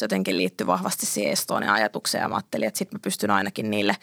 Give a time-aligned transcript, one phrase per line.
[0.00, 3.70] Se jotenkin liittyy vahvasti siihen Estonian ajatukseen ja mä ajattelin, että sitten mä pystyn ainakin
[3.70, 3.96] niille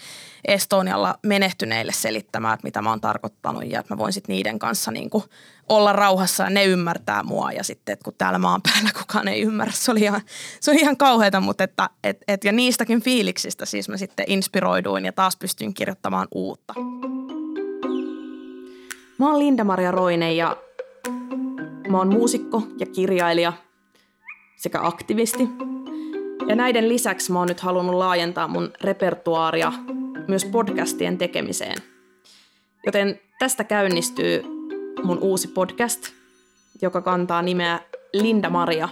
[0.47, 4.91] Estonialla menehtyneille selittämään, että mitä mä oon tarkoittanut ja että mä voin sitten niiden kanssa
[4.91, 5.23] niin kuin
[5.69, 9.41] olla rauhassa ja ne ymmärtää mua ja sitten, että kun täällä maan päällä kukaan ei
[9.41, 10.21] ymmärrä, se oli ihan,
[10.59, 15.05] se oli ihan kauheata, mutta että, et, et, ja niistäkin fiiliksistä siis mä sitten inspiroiduin
[15.05, 16.73] ja taas pystyin kirjoittamaan uutta.
[19.19, 20.57] Mä oon Linda-Maria Roine ja
[21.89, 23.53] mä oon muusikko ja kirjailija
[24.55, 25.49] sekä aktivisti.
[26.47, 29.73] Ja näiden lisäksi mä oon nyt halunnut laajentaa mun repertuaaria
[30.27, 31.77] myös podcastien tekemiseen.
[32.85, 34.43] Joten tästä käynnistyy
[35.03, 36.07] mun uusi podcast,
[36.81, 37.79] joka kantaa nimeä
[38.13, 38.89] Linda Maria.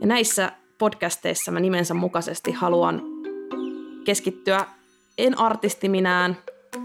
[0.00, 3.02] Ja näissä podcasteissa mä nimensä mukaisesti haluan
[4.04, 4.66] keskittyä
[5.18, 6.36] en artistiminään,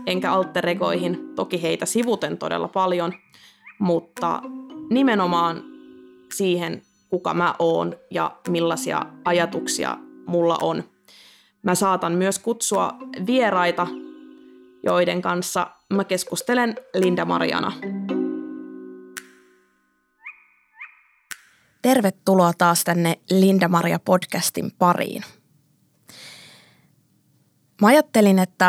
[0.06, 3.14] enkä alteregoihin, toki heitä sivuten todella paljon,
[3.80, 4.42] mutta
[4.90, 5.64] nimenomaan
[6.34, 10.84] siihen, kuka mä oon ja millaisia ajatuksia mulla on.
[11.64, 12.94] Mä saatan myös kutsua
[13.26, 13.88] vieraita,
[14.84, 17.72] joiden kanssa mä keskustelen Linda Mariana.
[21.82, 25.24] Tervetuloa taas tänne Linda Maria podcastin pariin.
[27.82, 28.66] Mä ajattelin, että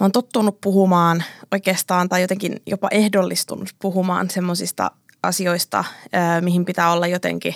[0.00, 4.90] mä oon tottunut puhumaan oikeastaan tai jotenkin jopa ehdollistunut puhumaan semmoisista
[5.22, 5.84] asioista,
[6.40, 7.54] mihin pitää olla jotenkin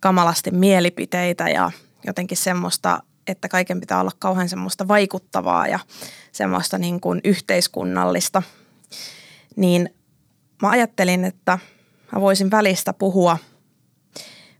[0.00, 1.70] kamalasti mielipiteitä ja
[2.06, 5.78] jotenkin semmoista, että kaiken pitää olla kauhean semmoista vaikuttavaa ja
[6.32, 8.42] semmoista niin kuin yhteiskunnallista.
[9.56, 9.94] Niin
[10.62, 11.58] mä ajattelin, että
[12.12, 13.38] mä voisin välistä puhua,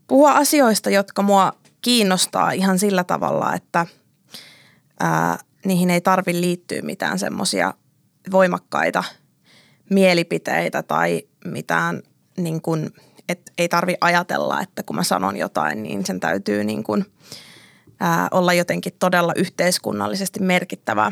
[0.07, 3.85] puhua asioista, jotka mua kiinnostaa ihan sillä tavalla, että
[4.99, 7.73] ää, niihin ei tarvi liittyä mitään semmoisia
[8.31, 9.03] voimakkaita
[9.89, 12.03] mielipiteitä tai mitään,
[12.37, 12.93] niin kuin,
[13.29, 17.05] että ei tarvi ajatella, että kun mä sanon jotain, niin sen täytyy niin kuin,
[17.99, 21.11] ää, olla jotenkin todella yhteiskunnallisesti merkittävää.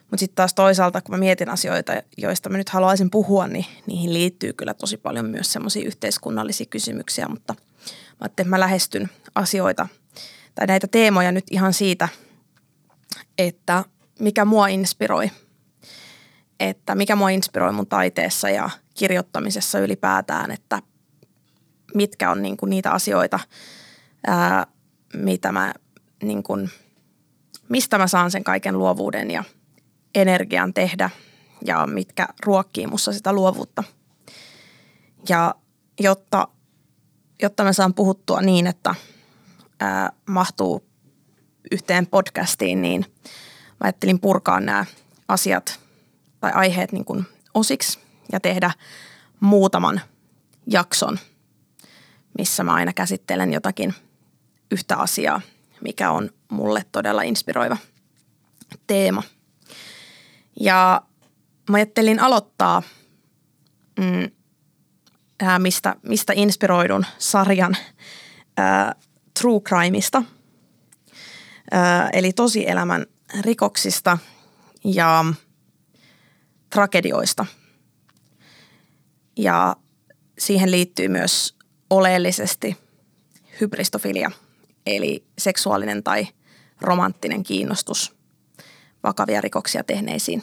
[0.00, 4.14] Mutta sitten taas toisaalta, kun mä mietin asioita, joista mä nyt haluaisin puhua, niin niihin
[4.14, 7.54] liittyy kyllä tosi paljon myös semmoisia yhteiskunnallisia kysymyksiä, mutta
[8.20, 9.88] mä että mä lähestyn asioita
[10.54, 12.08] tai näitä teemoja nyt ihan siitä–
[13.38, 13.84] että
[14.18, 15.30] mikä mua inspiroi.
[16.60, 18.70] Että mikä mua inspiroi mun taiteessa ja
[19.00, 20.82] kirjoittamisessa ylipäätään, että
[21.94, 23.40] mitkä on niin kuin niitä asioita,
[24.26, 24.66] ää,
[25.14, 25.74] mitä mä
[26.22, 26.70] niin kuin,
[27.68, 29.44] mistä mä saan sen kaiken luovuuden ja
[30.14, 31.10] energian tehdä
[31.64, 33.84] ja mitkä ruokkii mussa sitä luovuutta.
[35.28, 35.54] Ja
[36.00, 36.48] jotta,
[37.42, 38.94] jotta mä saan puhuttua niin, että
[39.80, 40.84] ää, mahtuu
[41.72, 43.06] yhteen podcastiin, niin
[43.68, 44.84] mä ajattelin purkaa nämä
[45.28, 45.80] asiat
[46.40, 48.70] tai aiheet niin kuin osiksi ja tehdä
[49.40, 50.00] muutaman
[50.66, 51.18] jakson,
[52.38, 53.94] missä mä aina käsittelen jotakin
[54.70, 55.40] yhtä asiaa,
[55.80, 57.76] mikä on mulle todella inspiroiva
[58.86, 59.22] teema.
[60.60, 61.02] Ja
[61.70, 62.82] mä ajattelin aloittaa
[63.98, 64.30] mm,
[65.58, 67.76] mistä, mistä inspiroidun sarjan
[68.56, 68.94] ää,
[69.40, 70.22] True Crimeista–
[72.12, 73.06] eli tosielämän
[73.40, 74.18] rikoksista
[74.84, 75.24] ja
[76.70, 77.46] tragedioista.
[79.36, 79.76] Ja
[80.38, 81.56] siihen liittyy myös
[81.90, 82.76] oleellisesti
[83.60, 84.30] hybristofilia,
[84.86, 86.28] eli seksuaalinen tai
[86.80, 88.16] romanttinen kiinnostus
[89.02, 90.42] vakavia rikoksia tehneisiin.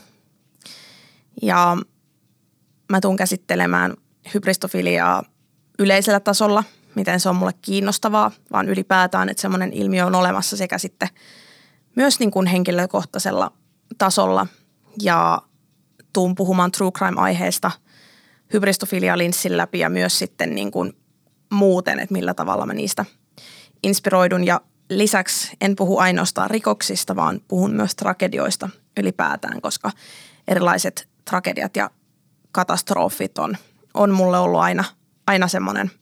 [1.42, 1.78] Ja
[2.90, 3.94] mä tuun käsittelemään
[4.34, 5.24] hybristofiliaa
[5.80, 6.64] yleisellä tasolla–
[6.98, 11.09] miten se on mulle kiinnostavaa, vaan ylipäätään, että semmoinen ilmiö on olemassa sekä sitten
[11.96, 13.52] myös niin kuin henkilökohtaisella
[13.98, 14.48] tasolla.
[15.02, 15.42] Ja
[16.14, 17.72] tuun puhumaan true crime-aiheesta
[18.53, 20.94] hybristofilia-linssin läpi ja myös sitten niin kuin
[21.53, 23.06] muuten, että millä tavalla mä niistä
[23.84, 24.46] inspiroidun.
[24.46, 28.69] Ja lisäksi en puhu ainoastaan rikoksista, vaan puhun myös tragedioista
[29.00, 29.91] ylipäätään, koska
[30.47, 31.90] erilaiset tragediat ja
[32.52, 33.57] katastrofit on,
[33.94, 34.84] on mulle ollut aina,
[35.28, 35.91] aina semmoinen–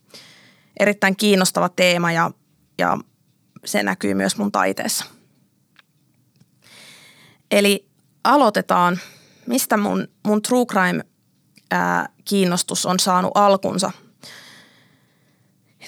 [0.80, 2.32] erittäin kiinnostava teema ja,
[2.78, 2.98] ja
[3.66, 5.06] se näkyy myös mun taiteessa.
[7.52, 7.88] Eli
[8.24, 9.00] aloitetaan,
[9.46, 11.06] mistä mun, mun true crime
[12.26, 13.92] kiinnostus on saanut alkunsa.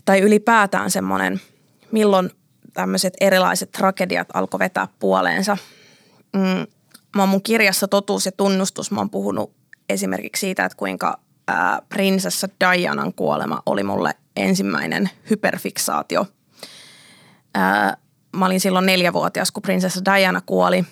[0.05, 1.41] Tai ylipäätään semmoinen,
[1.91, 2.29] milloin
[2.73, 5.57] tämmöiset erilaiset tragediat alkoi vetää puoleensa.
[6.33, 6.67] Mm,
[7.15, 9.53] mä oon mun kirjassa Totuus ja tunnustus, mä oon puhunut
[9.89, 11.19] esimerkiksi siitä, että kuinka
[11.89, 16.27] prinsessa Dianan kuolema oli mulle ensimmäinen hyperfiksaatio.
[18.35, 20.85] Mä olin silloin neljävuotias, kun prinsessa Diana kuoli.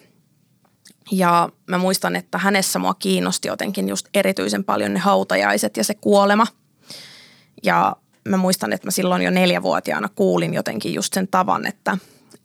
[1.12, 5.94] Ja mä muistan, että hänessä mua kiinnosti jotenkin just erityisen paljon ne hautajaiset ja se
[5.94, 6.48] kuolema.
[7.64, 7.96] Ja
[8.30, 11.98] mä muistan, että mä silloin jo neljävuotiaana kuulin jotenkin just sen tavan, että,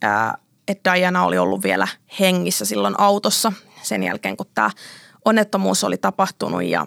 [0.03, 1.89] ää, että Diana oli ollut vielä
[2.21, 3.53] hengissä silloin autossa
[3.83, 4.71] sen jälkeen, kun tämä
[5.25, 6.87] onnettomuus oli tapahtunut ja,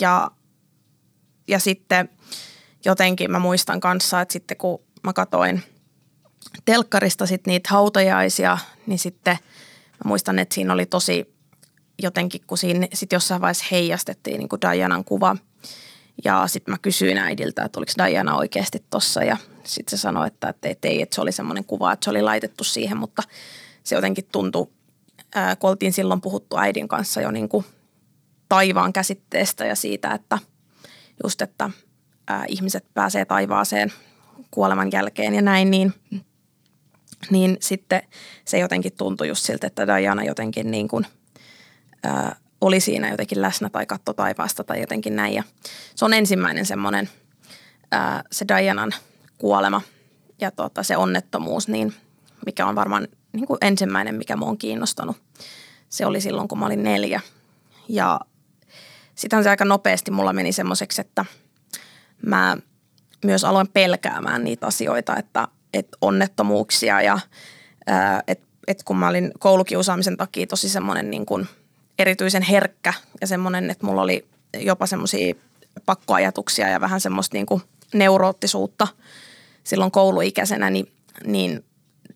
[0.00, 0.30] ja,
[1.48, 2.08] ja sitten
[2.84, 5.62] jotenkin mä muistan kanssa, että sitten kun mä katoin
[6.64, 9.38] telkkarista sit niitä hautajaisia, niin sitten
[10.04, 11.34] mä muistan, että siinä oli tosi
[12.02, 15.36] jotenkin, kun siinä sitten jossain vaiheessa heijastettiin niin kuin Dianan kuva.
[16.24, 20.54] Ja sitten mä kysyin äidiltä, että oliko Diana oikeasti tossa ja sitten se sanoi, että,
[20.62, 23.22] että ei, että se oli semmoinen kuva, että se oli laitettu siihen, mutta
[23.84, 24.66] se jotenkin tuntui,
[25.34, 27.64] ää, kun oltiin silloin puhuttu äidin kanssa jo niin kuin
[28.48, 30.38] taivaan käsitteestä ja siitä, että
[31.24, 31.70] just, että
[32.28, 33.92] ää, ihmiset pääsee taivaaseen
[34.50, 35.94] kuoleman jälkeen ja näin, niin,
[37.30, 38.02] niin sitten
[38.44, 41.06] se jotenkin tuntui just siltä, että Diana jotenkin niin kuin–
[42.04, 45.34] ää, oli siinä jotenkin läsnä tai katto taivaasta tai jotenkin näin.
[45.34, 45.42] Ja
[45.94, 47.08] se on ensimmäinen semmoinen
[47.92, 48.92] ää, se Dianan
[49.38, 49.82] kuolema
[50.40, 51.94] ja tota, se onnettomuus, niin
[52.46, 55.16] mikä on varmaan niin kuin ensimmäinen, mikä mua on kiinnostanut.
[55.88, 57.20] Se oli silloin, kun mä olin neljä.
[57.88, 58.20] Ja
[59.14, 61.24] sitten se aika nopeasti mulla meni semmoiseksi, että
[62.26, 62.56] mä
[63.24, 67.18] myös aloin pelkäämään niitä asioita, että, että onnettomuuksia ja
[68.26, 71.46] että, että kun mä olin koulukiusaamisen takia tosi semmoinen niin kuin–
[72.00, 75.34] erityisen herkkä ja semmoinen, että mulla oli jopa semmoisia
[75.86, 77.62] pakkoajatuksia ja vähän semmoista niin kuin
[77.94, 78.88] neuroottisuutta
[79.64, 80.92] silloin kouluikäisenä, niin,
[81.24, 81.64] niin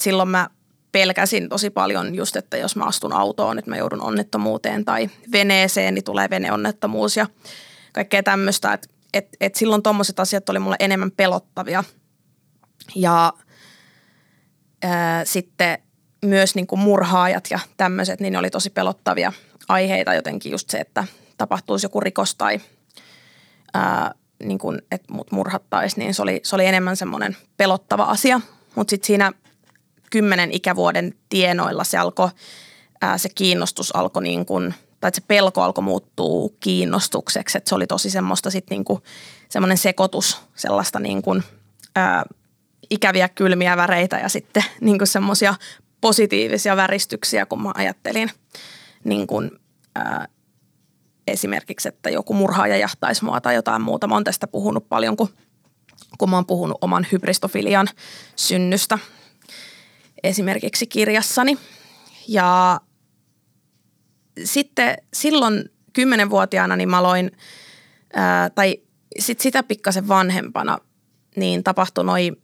[0.01, 0.51] silloin mä
[0.93, 5.95] pelkäsin tosi paljon just, että jos mä astun autoon, että mä joudun onnettomuuteen tai veneeseen,
[5.95, 7.27] niin tulee veneonnettomuus ja
[7.93, 8.73] kaikkea tämmöistä.
[8.73, 11.85] Että et, et silloin tuommoiset asiat oli mulle enemmän pelottavia.
[12.95, 13.33] Ja
[14.85, 15.79] ää, sitten
[16.25, 19.33] myös niin kuin murhaajat ja tämmöiset, niin ne oli tosi pelottavia
[19.69, 21.05] aiheita jotenkin just se, että
[21.39, 22.61] tapahtuisi joku rikos tai
[23.75, 24.15] ää,
[24.45, 28.41] niin kuin, että mut murhattaisiin, niin se oli, se oli enemmän semmoinen pelottava asia.
[28.75, 29.33] Mutta sitten siinä
[30.11, 32.29] kymmenen ikävuoden tienoilla se alkoi,
[33.01, 37.59] ää, se kiinnostus alkoi niin kuin, tai se pelko alkoi muuttua kiinnostukseksi.
[37.59, 39.03] Että se oli tosi semmoista sitten niin kuin
[39.49, 41.43] semmoinen sekoitus sellaista niin kuin,
[41.97, 42.25] ää,
[42.91, 45.55] ikäviä kylmiä väreitä ja sitten niin kuin semmoisia
[46.01, 48.31] positiivisia väristyksiä, kun mä ajattelin–
[49.05, 49.51] niin kuin,
[49.95, 50.29] ää,
[51.27, 54.07] esimerkiksi, että joku murhaaja jahtaisi mua tai jotain muuta.
[54.07, 55.29] Mä oon tästä puhunut paljon, kun,
[56.19, 57.89] kun mä oon puhunut oman hybristofilian
[58.37, 58.99] synnystä
[60.23, 61.59] esimerkiksi kirjassani.
[62.29, 62.81] Ja
[64.45, 67.31] sitten silloin kymmenenvuotiaana niin mä aloin,
[68.15, 68.77] ää, tai
[69.19, 70.79] sit sitä pikkasen vanhempana,
[71.37, 72.43] niin tapahtui noin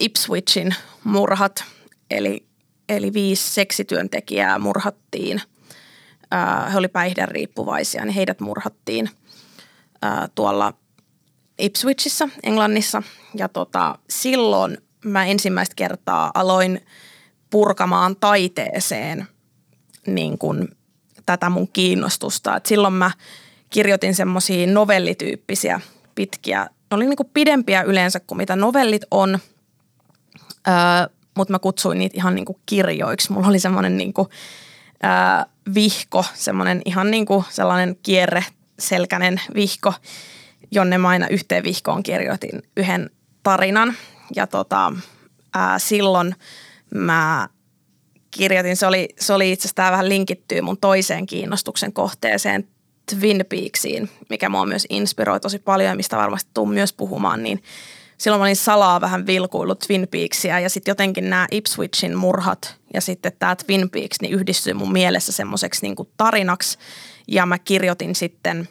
[0.00, 1.64] Ipswichin murhat,
[2.10, 2.46] eli,
[2.88, 5.42] eli viisi seksityöntekijää murhattiin–
[6.72, 9.10] he oli päihderiippuvaisia, niin heidät murhattiin
[10.34, 10.74] tuolla
[11.58, 13.02] Ipswichissä Englannissa.
[13.34, 16.80] Ja tota, silloin mä ensimmäistä kertaa aloin
[17.50, 19.26] purkamaan taiteeseen
[20.06, 20.68] niin kuin
[21.26, 22.56] tätä mun kiinnostusta.
[22.56, 23.10] Et silloin mä
[23.70, 25.80] kirjoitin semmoisia novellityyppisiä
[26.14, 29.38] pitkiä, ne oli niin kuin pidempiä yleensä kuin mitä novellit on,
[31.38, 33.32] mutta mä kutsuin niitä ihan niin kuin kirjoiksi.
[33.32, 34.28] Mulla oli semmoinen niin kuin,
[35.02, 38.44] ää, vihko, semmoinen ihan niin kuin sellainen kierre
[38.78, 39.94] selkäinen vihko,
[40.70, 43.10] jonne mä aina yhteen vihkoon kirjoitin yhden
[43.42, 43.94] tarinan.
[44.36, 44.92] Ja tota,
[45.54, 46.34] ää, silloin
[46.94, 47.48] mä
[48.30, 52.68] kirjoitin, se oli, se oli itse asiassa vähän linkittyy mun toiseen kiinnostuksen kohteeseen,
[53.10, 57.62] Twin Peaksiin, mikä mua myös inspiroi tosi paljon ja mistä varmasti tuun myös puhumaan, niin–
[58.18, 63.00] silloin mä olin salaa vähän vilkuillut Twin Peaksia ja sitten jotenkin nämä Ipswichin murhat ja
[63.00, 66.78] sitten tämä Twin Peaks niin yhdistyi mun mielessä semmoiseksi niin tarinaksi.
[67.28, 68.68] Ja mä kirjoitin sitten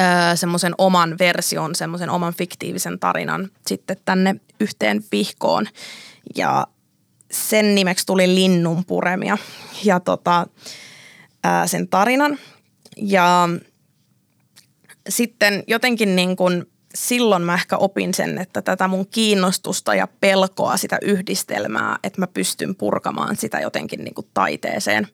[0.00, 5.68] öö, semmoisen oman version, semmoisen oman fiktiivisen tarinan sitten tänne yhteen vihkoon.
[6.36, 6.66] Ja
[7.30, 9.38] sen nimeksi tuli Linnun puremia
[9.84, 10.46] ja tota,
[11.46, 12.38] öö, sen tarinan.
[12.96, 13.48] Ja
[15.08, 20.76] sitten jotenkin niin kuin silloin mä ehkä opin sen, että tätä mun kiinnostusta ja pelkoa,
[20.76, 25.08] sitä yhdistelmää, että mä pystyn purkamaan sitä jotenkin niin kuin taiteeseen.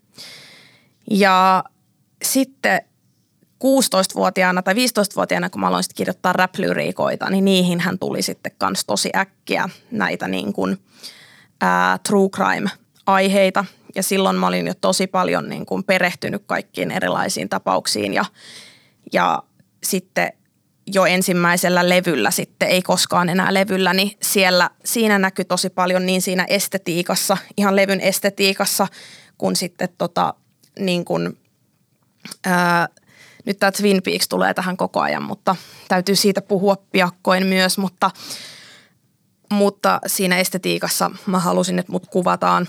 [1.10, 1.64] Ja
[2.22, 2.80] sitten
[3.64, 6.54] 16-vuotiaana tai 15-vuotiaana, kun mä aloin sitten kirjoittaa rap
[7.30, 10.78] niin niihin hän tuli sitten kans tosi äkkiä näitä niin kuin,
[11.60, 13.64] ää, true crime-aiheita.
[13.94, 18.25] Ja silloin mä olin jo tosi paljon niin kuin perehtynyt kaikkiin erilaisiin tapauksiin ja,
[19.12, 19.42] ja
[19.82, 20.32] sitten
[20.94, 26.23] jo ensimmäisellä levyllä sitten, ei koskaan enää levyllä, niin siellä, siinä näkyy tosi paljon niin
[26.23, 28.87] siinä estetiikassa, ihan levyn estetiikassa,
[29.38, 30.35] kuin sitten tota,
[30.78, 31.38] niin kuin,
[32.47, 32.88] ää,
[33.44, 35.56] nyt tämä Twin Peaks tulee tähän koko ajan, mutta
[35.88, 38.11] täytyy siitä puhua piakkoin myös, mutta,
[39.52, 42.68] mutta siinä estetiikassa mä halusin, että mut kuvataan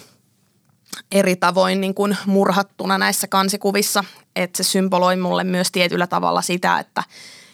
[1.11, 4.03] eri tavoin niin kuin murhattuna näissä kansikuvissa,
[4.35, 7.03] että se symboloi mulle myös tietyllä tavalla sitä, että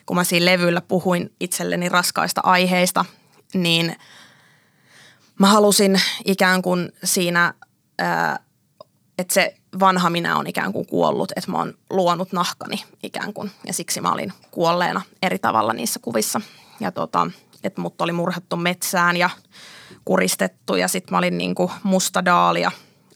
[0.07, 3.05] kun mä siinä levyllä puhuin itselleni raskaista aiheista,
[3.53, 3.95] niin
[5.39, 7.53] mä halusin ikään kuin siinä,
[9.17, 13.51] että se vanha minä on ikään kuin kuollut, että mä oon luonut nahkani ikään kuin
[13.67, 16.41] ja siksi mä olin kuolleena eri tavalla niissä kuvissa.
[16.79, 17.27] Ja tota,
[17.63, 19.29] että mut oli murhattu metsään ja
[20.05, 22.71] kuristettu ja sitten mä olin niin kuin musta daalia.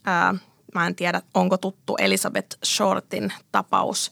[0.06, 0.36] Ää,
[0.76, 4.12] mä en tiedä, onko tuttu Elizabeth Shortin tapaus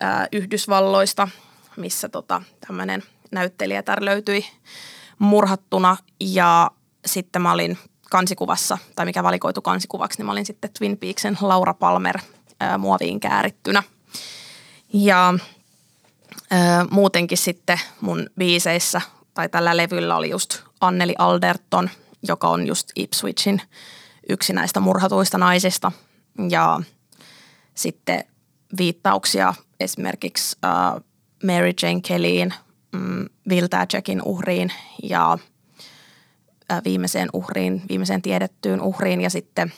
[0.00, 1.28] ää, Yhdysvalloista,
[1.76, 4.46] missä tota, tämmöinen näyttelijätär löytyi
[5.18, 6.70] murhattuna ja
[7.06, 7.78] sitten mä olin
[8.10, 12.18] kansikuvassa, tai mikä valikoitu kansikuvaksi, niin mä olin sitten Twin Peaksin Laura Palmer
[12.60, 13.82] ää, muoviin käärittynä.
[14.92, 15.34] Ja
[16.50, 19.00] ää, muutenkin sitten mun biiseissä,
[19.34, 21.90] tai tällä levyllä oli just Anneli Alderton,
[22.28, 23.62] joka on just Ipswichin
[24.28, 25.92] yksi näistä murhatuista naisista.
[26.48, 26.80] Ja
[27.74, 28.24] sitten
[28.78, 31.00] viittauksia esimerkiksi ää,
[31.46, 32.54] Mary Jane Kellyin,
[32.92, 34.72] mm, Will Jackin uhriin
[35.02, 35.38] ja–
[36.84, 39.72] viimeiseen uhriin, viimeiseen tiedettyyn uhriin ja sitten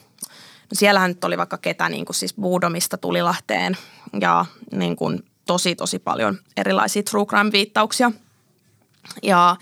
[0.62, 3.76] no siellähän nyt oli vaikka ketä niin kuin siis Buudomista Tulilahteen
[4.20, 8.12] ja niin kuin tosi tosi paljon erilaisia true crime viittauksia.
[9.22, 9.56] Ja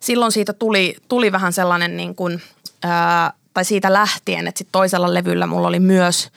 [0.00, 2.42] silloin siitä tuli, tuli vähän sellainen niin kuin,
[2.82, 6.30] ää, tai siitä lähtien, että sitten toisella levyllä mulla oli myös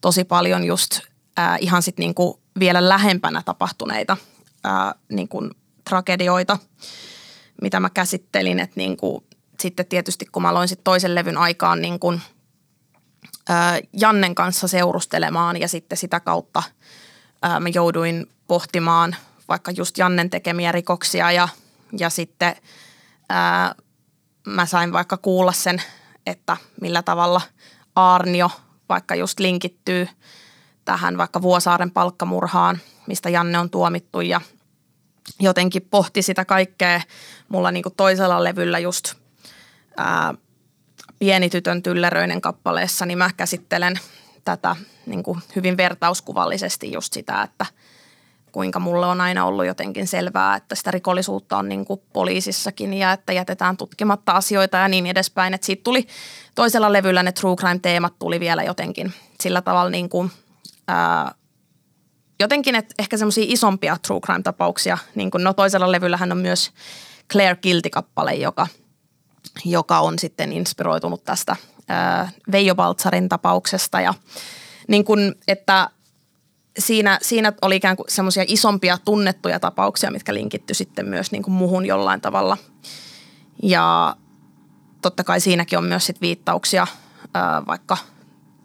[0.00, 1.00] tosi paljon just
[1.36, 4.16] ää, ihan sitten niin kuin vielä lähempänä tapahtuneita
[4.64, 5.50] ää, niin kuin
[5.88, 6.58] tragedioita,
[7.62, 9.24] mitä mä käsittelin, että niin kuin
[9.60, 12.20] sitten tietysti kun mä aloin sitten toisen levyn aikaan niin kun,
[13.48, 16.62] ää, Jannen kanssa seurustelemaan ja sitten sitä kautta
[17.42, 19.16] ää, mä jouduin pohtimaan
[19.48, 21.48] vaikka just Jannen tekemiä rikoksia ja,
[21.98, 22.56] ja sitten
[23.28, 23.74] ää,
[24.46, 25.82] mä sain vaikka kuulla sen,
[26.26, 27.40] että millä tavalla
[27.94, 28.50] Arnio
[28.88, 30.08] vaikka just linkittyy
[30.84, 34.40] tähän vaikka Vuosaaren palkkamurhaan, mistä Janne on tuomittu ja
[35.40, 37.00] jotenkin pohti sitä kaikkea
[37.48, 39.14] mulla niin kuin toisella levyllä just
[39.96, 40.34] ää,
[41.18, 44.00] Pieni tytön tylleröinen kappaleessa, niin mä käsittelen
[44.44, 44.76] tätä
[45.06, 47.66] niin kuin hyvin vertauskuvallisesti just sitä, että
[48.52, 53.12] kuinka mulle on aina ollut jotenkin selvää, että sitä rikollisuutta on niin kuin poliisissakin ja
[53.12, 55.54] että jätetään tutkimatta asioita ja niin edespäin.
[55.54, 56.06] Että siitä tuli
[56.54, 60.30] toisella levyllä ne true crime-teemat tuli vielä jotenkin sillä tavalla niin kuin,
[60.88, 61.34] ää,
[62.40, 66.70] jotenkin, että ehkä semmoisia isompia true crime-tapauksia, niin kuin no toisella levyllähän on myös
[67.32, 68.66] Claire Kilti-kappale, joka–
[69.64, 71.56] joka on sitten inspiroitunut tästä
[71.88, 74.14] ää, Veijo Baltsarin tapauksesta ja
[74.88, 75.90] niin kuin, että
[76.78, 81.54] siinä, siinä oli ikään kuin semmoisia isompia tunnettuja tapauksia, mitkä linkitty sitten myös niin kuin
[81.54, 82.56] muhun jollain tavalla.
[83.62, 84.16] Ja
[85.02, 86.86] totta kai siinäkin on myös sit viittauksia
[87.34, 87.96] ää, vaikka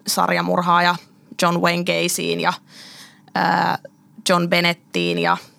[0.06, 0.96] sarjamurhaaja
[1.42, 2.52] John Wayne Gacyin ja
[4.28, 5.36] John Bennettiin ja–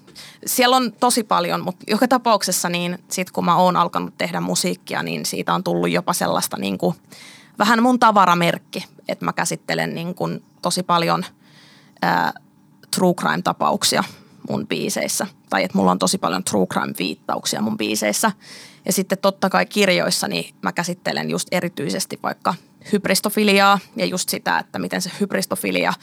[0.46, 5.04] siellä on tosi paljon, mutta joka tapauksessa niin sit kun mä oon alkanut tehdä musiikkia,
[5.04, 6.96] niin siitä on tullut jopa sellaista niin kuin,
[7.60, 11.26] vähän mun tavaramerkki, että mä käsittelen niin kuin tosi paljon
[12.02, 12.34] ää,
[12.96, 14.04] true crime-tapauksia
[14.50, 15.28] mun biiseissä.
[15.50, 18.32] Tai että mulla on tosi paljon true crime-viittauksia mun biiseissä.
[18.86, 22.54] Ja sitten totta kai kirjoissa niin mä käsittelen just erityisesti vaikka
[22.92, 25.94] hybristofiliaa ja just sitä, että miten se hybristofilia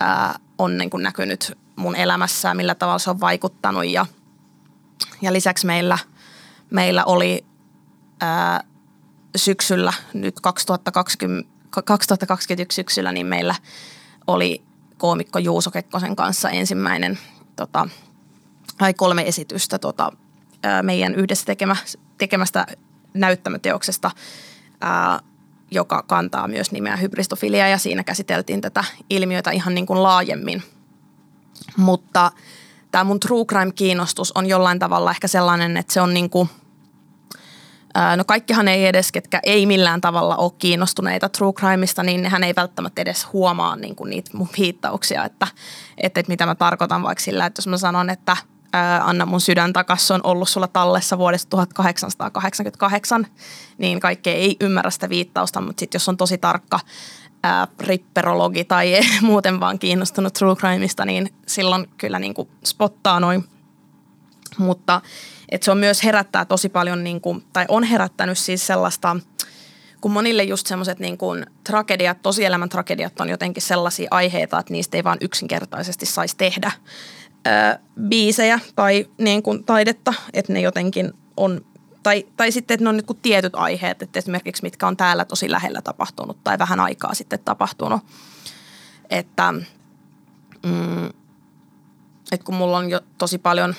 [0.00, 3.86] ää, on niin kuin näkynyt mun elämässä, millä tavalla se on vaikuttanut.
[3.86, 4.06] Ja,
[5.22, 5.98] ja lisäksi meillä,
[6.70, 7.44] meillä oli
[8.20, 8.64] ää,
[9.36, 11.50] syksyllä nyt 2020,
[11.84, 13.54] 2021 syksyllä, niin meillä
[14.26, 14.62] oli
[14.98, 17.18] koomikko Juuso Kekkosen kanssa ensimmäinen
[17.56, 17.88] tota,
[18.80, 20.12] ai kolme esitystä tota,
[20.62, 21.76] ää, meidän yhdessä tekemä,
[22.18, 22.66] tekemästä
[23.14, 24.10] näyttämöteoksesta,
[24.80, 25.20] ää,
[25.70, 30.62] joka kantaa myös nimeä hybristofilia ja siinä käsiteltiin tätä ilmiötä ihan niin kuin laajemmin–
[31.76, 32.32] mutta
[32.90, 36.48] tämä mun true crime-kiinnostus on jollain tavalla ehkä sellainen, että se on niin kuin,
[38.16, 42.54] no kaikkihan ei edes, ketkä ei millään tavalla ole kiinnostuneita true crimeista, niin nehän ei
[42.56, 45.46] välttämättä edes huomaa niin kuin niitä mun viittauksia, että,
[45.98, 48.36] että, että mitä mä tarkoitan vaikka sillä, että jos mä sanon, että
[49.02, 53.26] Anna mun sydän takas on ollut sulla tallessa vuodesta 1888,
[53.78, 56.80] niin kaikki ei ymmärrä sitä viittausta, mutta sitten jos on tosi tarkka
[57.42, 63.44] ää, ripperologi tai muuten vaan kiinnostunut true crimeista, niin silloin kyllä niin kuin spottaa noin.
[64.58, 65.00] Mutta
[65.48, 69.16] et se on myös herättää tosi paljon, niin kuin, tai on herättänyt siis sellaista,
[70.00, 74.96] kun monille just semmoiset niin kuin tragediat, tosielämän tragediat on jotenkin sellaisia aiheita, että niistä
[74.96, 76.72] ei vaan yksinkertaisesti saisi tehdä
[77.46, 81.60] ää, biisejä tai niin kuin taidetta, että ne jotenkin on
[82.02, 85.50] tai, tai sitten, että ne on niin tietyt aiheet, että esimerkiksi mitkä on täällä tosi
[85.50, 88.00] lähellä tapahtunut tai vähän aikaa sitten tapahtunut.
[89.10, 89.52] Että,
[90.62, 91.06] mm,
[92.32, 93.74] että kun mulla on jo tosi paljon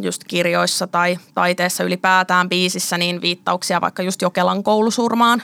[0.00, 5.42] just kirjoissa tai taiteessa ylipäätään biisissä niin viittauksia vaikka just Jokelan koulusurmaan,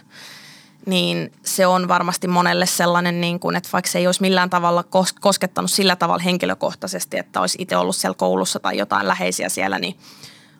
[0.86, 4.84] niin se on varmasti monelle sellainen, niin kuin, että vaikka se ei olisi millään tavalla
[5.20, 9.98] koskettanut sillä tavalla henkilökohtaisesti, että olisi itse ollut siellä koulussa tai jotain läheisiä siellä, niin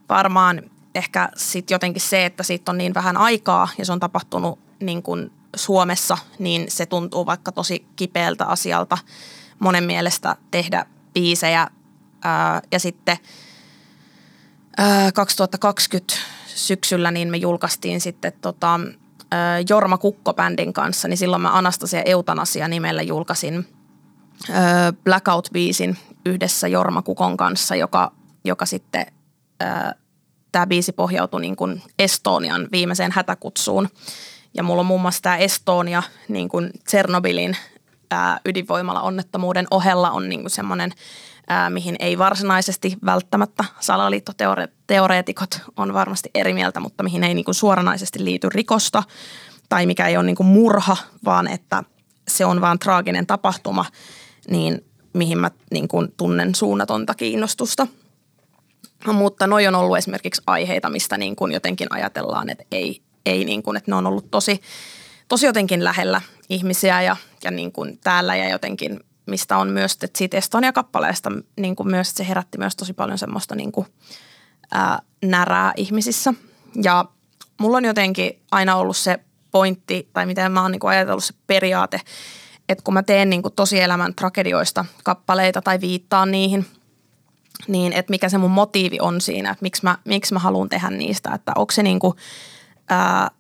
[0.09, 0.63] varmaan
[0.95, 5.03] ehkä sitten jotenkin se, että siitä on niin vähän aikaa ja se on tapahtunut niin
[5.03, 8.99] kuin Suomessa, niin se tuntuu vaikka tosi kipeältä asialta
[9.59, 11.69] monen mielestä tehdä biisejä.
[12.73, 13.17] Ja sitten
[14.77, 16.15] ää, 2020
[16.47, 18.81] syksyllä niin me julkaistiin sitten tota,
[19.69, 23.67] Jorma Kukko-bändin kanssa, niin silloin mä Anastasia Eutanasia nimellä julkaisin
[25.05, 28.13] Blackout-biisin yhdessä Jorma Kukon kanssa, joka,
[28.45, 29.07] joka sitten
[30.53, 33.89] tämä biisi pohjautui niin kuin Estonian viimeiseen hätäkutsuun.
[34.55, 37.57] Ja mulla on muun muassa tämä Estonia niin kuin Tsernobylin
[38.11, 40.93] ää, ydinvoimala onnettomuuden ohella on niin kuin semmoinen,
[41.49, 47.55] ää, mihin ei varsinaisesti välttämättä salaliittoteoreetikot on varmasti eri mieltä, mutta mihin ei niin kuin
[47.55, 49.03] suoranaisesti liity rikosta
[49.69, 51.85] tai mikä ei ole niin kuin murha, vaan että
[52.29, 53.85] se on vaan traaginen tapahtuma,
[54.51, 57.87] niin mihin mä niin kuin tunnen suunnatonta kiinnostusta–
[59.13, 63.63] mutta noi on ollut esimerkiksi aiheita, mistä niin kuin jotenkin ajatellaan, että ei, ei niin
[63.63, 64.61] kuin, että ne on ollut tosi,
[65.29, 70.19] tosi jotenkin lähellä ihmisiä ja, ja niin kuin täällä ja jotenkin, mistä on myös, että
[70.19, 71.31] siitä Estonia-kappaleesta
[71.61, 73.87] niin kuin myös, että se herätti myös tosi paljon semmoista niin kuin,
[74.71, 76.35] ää, närää ihmisissä.
[76.83, 77.05] Ja
[77.61, 79.19] mulla on jotenkin aina ollut se
[79.51, 82.01] pointti, tai miten mä oon niin kuin ajatellut se periaate,
[82.69, 86.67] että kun mä teen niin kuin tosielämän tragedioista kappaleita tai viittaan niihin–
[87.69, 90.91] niin että mikä se mun motiivi on siinä, että miksi mä, miksi mä haluan tehdä
[90.91, 92.17] niistä, että onko se niinku,
[92.89, 93.31] ää,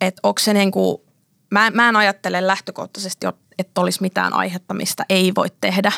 [0.00, 1.04] että onko se niinku,
[1.50, 3.26] mä, mä en ajattele lähtökohtaisesti,
[3.58, 5.92] että olisi mitään aihetta, mistä ei voi tehdä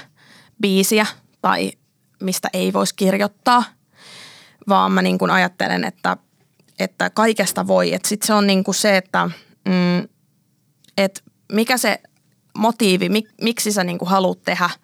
[0.61, 1.06] biisiä
[1.42, 1.72] tai
[2.22, 3.64] mistä ei voisi kirjoittaa,
[4.68, 6.16] vaan mä niinku ajattelen, että,
[6.78, 9.30] että kaikesta voi, että sitten se on niinku se, että
[9.68, 10.09] mm,
[10.96, 12.00] et mikä se
[12.59, 14.70] motiivi, mik, miksi sä niinku haluat tehdä–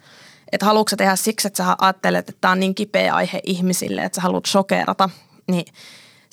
[0.55, 4.05] että haluatko sä tehdä siksi, että sä ajattelet, että tämä on niin kipeä aihe ihmisille,
[4.05, 5.11] että sä haluat sokerata,
[5.51, 5.64] niin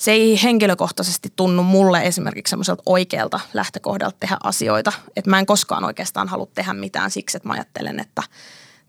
[0.02, 4.92] se ei henkilökohtaisesti tunnu mulle esimerkiksi semmoiselta oikealta lähtökohdalta tehdä asioita.
[5.16, 8.22] Että mä en koskaan oikeastaan halua tehdä mitään siksi, että mä ajattelen, että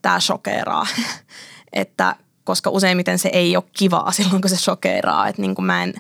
[0.02, 0.88] tämä shokeraa.
[1.74, 5.28] että koska useimmiten se ei ole kivaa silloin, kun se shokeraa.
[5.28, 5.94] Että niin kuin mä, en,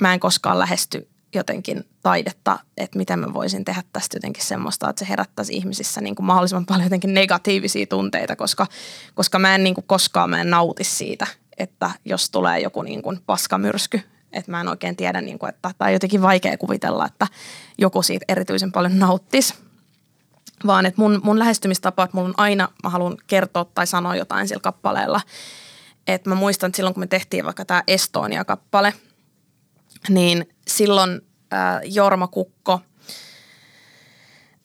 [0.00, 5.04] mä en koskaan lähesty jotenkin taidetta, että miten mä voisin tehdä tästä jotenkin semmoista, että
[5.04, 8.66] se herättäisi ihmisissä niin kuin mahdollisimman paljon jotenkin negatiivisia tunteita, koska,
[9.14, 11.26] koska mä en niin kuin koskaan mä en nauti siitä,
[11.58, 14.00] että jos tulee joku niin kuin paskamyrsky,
[14.32, 17.26] että mä en oikein tiedä, niin kuin, että, tai jotenkin vaikea kuvitella, että
[17.78, 19.54] joku siitä erityisen paljon nauttisi.
[20.66, 24.48] Vaan että mun, mun lähestymistapa, että mulla on aina, mä haluan kertoa tai sanoa jotain
[24.48, 25.20] sillä kappaleella.
[26.06, 28.94] Että mä muistan, että silloin kun me tehtiin vaikka tämä Estonia-kappale–
[30.08, 31.20] niin silloin
[31.52, 32.80] äh, Jorma Kukko,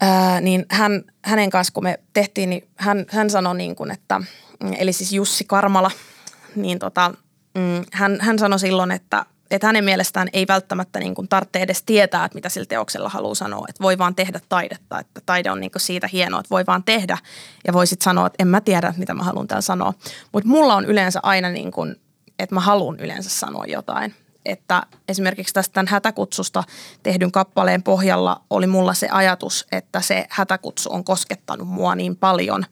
[0.04, 4.22] äh, niin hän, hänen kanssa kun me tehtiin, niin hän, hän sanoi niin kuin, että,
[4.78, 5.92] eli siis Jussi Karmala,
[6.56, 7.14] niin tota,
[7.56, 11.84] mm, hän, hän sanoi silloin, että, että hänen mielestään ei välttämättä niin kuin tarvitse edes
[11.84, 13.66] tietää, että mitä sillä teoksella haluaa sanoa.
[13.70, 16.84] Että voi vaan tehdä taidetta, että taide on niin kuin siitä hienoa, että voi vaan
[16.84, 17.18] tehdä.
[17.68, 19.94] Ja voisit sanoa, että en mä tiedä, mitä mä haluan täällä sanoa.
[20.32, 21.96] Mutta mulla on yleensä aina niin kuin,
[22.40, 26.64] että mä haluan yleensä sanoa jotain että esimerkiksi tästä tämän hätäkutsusta
[27.04, 32.66] tehdyn kappaleen pohjalla oli mulla se ajatus, että se hätäkutsu on koskettanut mua niin paljon,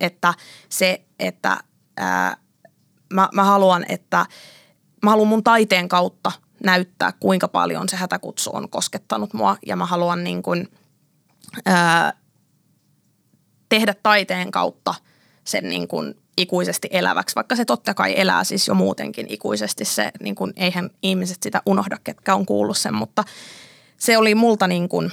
[0.00, 0.34] että
[0.68, 1.56] se, että
[1.96, 2.36] ää,
[3.12, 4.26] mä, mä haluan, että
[5.02, 6.32] mä haluan mun taiteen kautta
[6.64, 10.68] näyttää, kuinka paljon se hätäkutsu on koskettanut mua ja mä haluan niin kuin,
[11.66, 12.12] ää,
[13.68, 14.94] tehdä taiteen kautta
[15.44, 20.10] sen niin kuin ikuisesti eläväksi, vaikka se totta kai elää siis jo muutenkin ikuisesti se,
[20.20, 23.24] niin kuin, eihän ihmiset sitä unohda, ketkä on kuullut sen, mutta
[23.96, 25.12] se oli multa niin kuin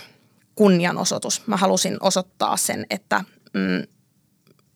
[0.56, 1.48] kunnianosoitus.
[1.48, 3.84] Mä halusin osoittaa sen, että, mm,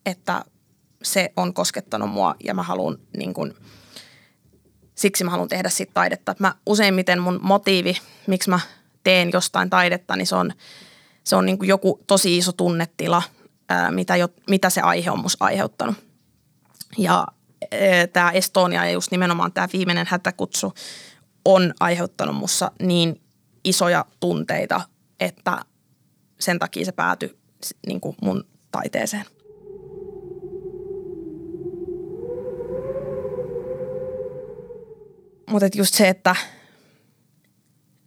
[0.06, 0.44] että
[1.02, 3.54] se on koskettanut mua ja mä haluan niin kuin,
[4.98, 6.34] siksi mä haluan tehdä siitä taidetta.
[6.38, 8.60] Mä useimmiten mun motiivi, miksi mä
[9.04, 10.52] teen jostain taidetta, niin se on,
[11.24, 13.22] se on niin kuin joku tosi iso tunnetila,
[13.68, 15.96] ää, mitä, jo, mitä se aihe on aiheuttanut.
[16.98, 17.26] Ja
[18.12, 20.74] tämä Estonia ja just nimenomaan tämä viimeinen hätäkutsu
[21.44, 23.20] on aiheuttanut mussa niin
[23.64, 24.80] isoja tunteita,
[25.20, 25.64] että
[26.40, 27.38] sen takia se päätyi
[27.86, 29.24] niin kuin mun taiteeseen.
[35.48, 36.36] Mutta et just se, että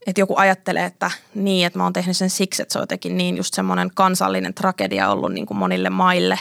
[0.08, 3.18] että joku ajattelee, että niin, että mä oon tehnyt sen siksi, että se on jotenkin
[3.18, 6.40] niin just semmoinen kansallinen tragedia ollut niin kuin monille maille,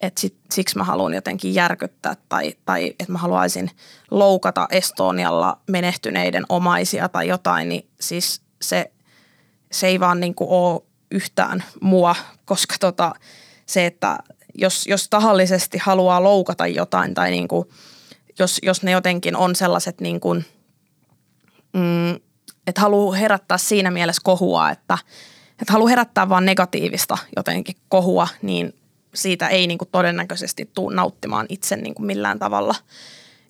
[0.00, 3.70] että sit, siksi mä haluan jotenkin järkyttää tai, tai että mä haluaisin
[4.10, 8.92] loukata Estonialla menehtyneiden omaisia tai jotain, niin siis se,
[9.72, 13.12] se ei vaan niin kuin ole yhtään mua, koska tota,
[13.66, 14.18] se, että
[14.54, 17.68] jos, jos tahallisesti haluaa loukata jotain tai niin kuin,
[18.40, 20.44] jos, jos ne jotenkin on sellaiset niin kuin,
[21.72, 22.14] mm,
[22.66, 24.98] että haluaa herättää siinä mielessä kohua, että,
[25.60, 28.74] että haluaa herättää vaan negatiivista jotenkin kohua, niin
[29.14, 32.74] siitä ei niin kuin todennäköisesti tule nauttimaan itse niin kuin millään tavalla.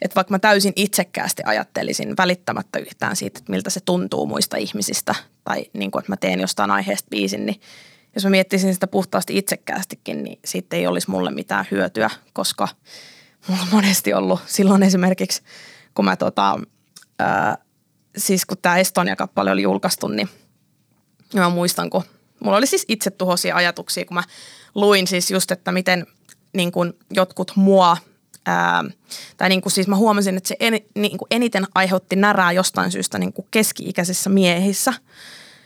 [0.03, 5.15] Että vaikka mä täysin itsekkäästi ajattelisin välittämättä yhtään siitä, että miltä se tuntuu muista ihmisistä
[5.45, 7.61] tai niin kuin, että mä teen jostain aiheesta biisin, niin
[8.15, 12.69] jos mä miettisin sitä puhtaasti itsekkäästikin, niin siitä ei olisi mulle mitään hyötyä, koska
[13.47, 15.43] mulla on monesti ollut silloin esimerkiksi,
[15.95, 16.61] kun mä tota,
[17.19, 17.59] ää,
[18.17, 20.29] siis kun tämä Estonia-kappale oli julkaistu, niin
[21.35, 22.03] mä muistan, kun
[22.45, 24.23] mulla oli siis itse tuhoisia ajatuksia, kun mä
[24.75, 26.07] luin siis just, että miten
[26.53, 27.97] niin kuin jotkut mua,
[28.47, 28.85] ää,
[29.37, 33.19] tai niin kuin siis mä huomasin, että se en, niin eniten aiheutti närää jostain syystä
[33.19, 34.95] niin keski-ikäisissä miehissä.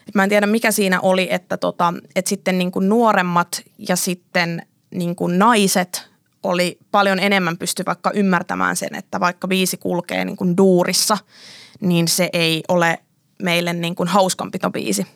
[0.08, 4.62] Et mä en tiedä, mikä siinä oli, että, tota, että sitten niin nuoremmat ja sitten
[4.90, 6.13] niin naiset
[6.44, 11.18] oli paljon enemmän pysty vaikka ymmärtämään sen, että vaikka viisi kulkee niin kuin duurissa–
[11.80, 12.98] niin se ei ole
[13.42, 15.07] meille niin kuin hauskanpitobiisi.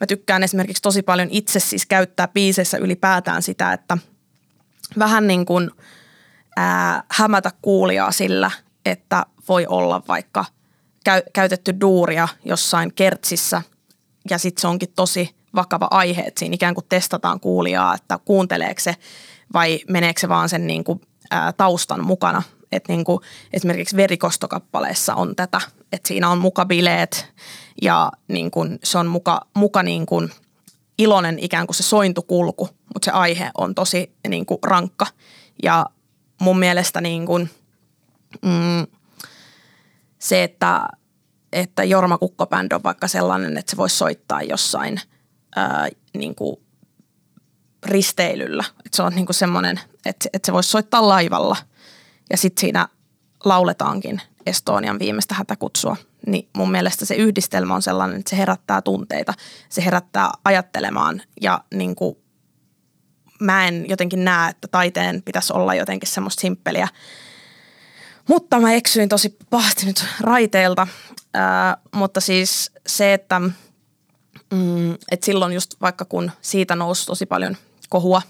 [0.00, 3.98] Mä tykkään esimerkiksi tosi paljon itse siis käyttää biiseissä ylipäätään sitä, että
[4.98, 5.70] vähän niin kuin
[6.56, 8.50] ää, hämätä kuulijaa sillä,
[8.86, 10.44] että voi olla vaikka
[11.04, 13.62] käy, käytetty duuria jossain kertsissä
[14.30, 18.80] ja sitten se onkin tosi vakava aihe, että siinä ikään kuin testataan kuulijaa, että kuunteleeko
[18.80, 18.96] se
[19.54, 23.20] vai meneekö se vaan sen niin kuin, ää, taustan mukana– että niin kuin
[23.52, 25.60] esimerkiksi verikostokappaleessa on tätä,
[25.92, 27.32] että siinä on muka bileet
[27.82, 30.30] ja niin kuin se on muka, muka niin kuin
[30.98, 35.06] iloinen ikään kuin se sointukulku, mutta se aihe on tosi niin kuin rankka.
[35.62, 35.86] Ja
[36.40, 37.50] mun mielestä niin kuin,
[38.42, 38.86] mm,
[40.18, 40.88] se, että,
[41.52, 45.00] että Jorma Kukkobänd on vaikka sellainen, että se voisi soittaa jossain
[45.56, 46.56] ää, niin kuin
[47.86, 48.64] risteilyllä.
[48.86, 51.56] Että se on niin kuin semmoinen, että, että se voisi soittaa laivalla–
[52.30, 52.88] ja sitten siinä
[53.44, 55.96] lauletaankin Estonian viimeistä hätäkutsua,
[56.26, 59.34] niin mun mielestä se yhdistelmä on sellainen, että se herättää tunteita,
[59.68, 62.16] se herättää ajattelemaan ja niin kuin
[63.40, 66.88] mä en jotenkin näe, että taiteen pitäisi olla jotenkin semmoista simppeliä.
[68.28, 70.86] Mutta mä eksyin tosi pahasti nyt raiteilta,
[71.36, 73.38] äh, mutta siis se, että,
[74.50, 77.56] mm, että silloin just vaikka kun siitä nousi tosi paljon
[77.88, 78.22] kohua.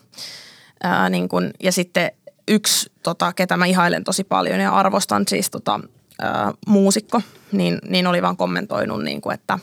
[0.82, 2.10] Ää, niin kun, ja sitten
[2.48, 5.80] yksi, tota, ketä mä ihailen tosi paljon ja arvostan siis tota,
[6.22, 9.58] ää, muusikko, niin, niin oli vaan kommentoinut, niin kuin, että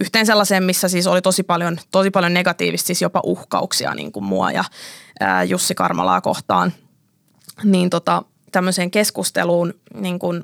[0.00, 4.24] yhteen sellaiseen, missä siis oli tosi paljon, tosi paljon negatiivista, siis jopa uhkauksia niin kuin
[4.24, 4.64] mua ja
[5.20, 6.72] ää, Jussi Karmalaa kohtaan,
[7.64, 10.42] niin tota, tämmöiseen keskusteluun niin kuin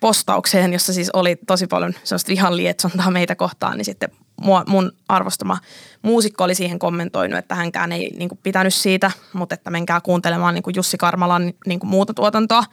[0.00, 4.08] postaukseen, jossa siis oli tosi paljon sellaista vihan lietsontaa meitä kohtaan, niin sitten
[4.42, 5.58] mua, mun arvostama
[6.06, 10.54] muusikko oli siihen kommentoinut, että hänkään ei niin kuin, pitänyt siitä, mutta että menkää kuuntelemaan
[10.54, 12.64] niin kuin Jussi Karmalan niin kuin, muuta tuotantoa.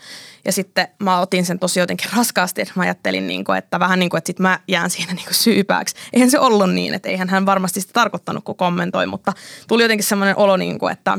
[0.45, 3.99] Ja sitten mä otin sen tosi jotenkin raskaasti, että mä ajattelin, niin kuin, että vähän
[3.99, 5.95] niin kuin, että sit mä jään siinä niin kuin syypääksi.
[6.13, 9.33] Eihän se ollut niin, että eihän hän varmasti sitä tarkoittanut, kun kommentoi, mutta
[9.67, 11.17] tuli jotenkin semmoinen olo, niin kuin, että,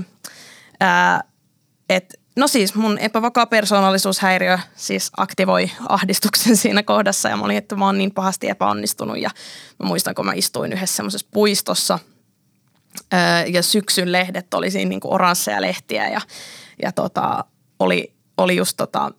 [0.81, 1.25] ää,
[1.89, 7.77] että No siis mun epävakaa persoonallisuushäiriö siis aktivoi ahdistuksen siinä kohdassa ja mä olin, että
[7.77, 9.31] mä oon niin pahasti epäonnistunut ja
[9.79, 11.99] mä muistan, kun mä istuin yhdessä semmoisessa puistossa.
[13.47, 16.21] Ja syksyn lehdet oli siinä niin kuin oransseja lehtiä ja,
[16.83, 17.45] ja tota,
[17.79, 19.13] oli, oli just tota,